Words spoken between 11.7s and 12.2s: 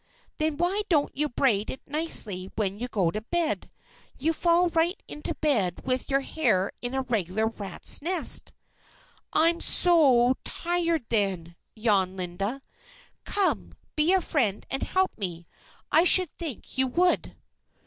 yawned